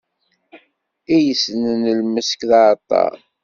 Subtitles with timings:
[1.15, 3.13] I yessnen lmesk, d aɛeṭṭaṛ.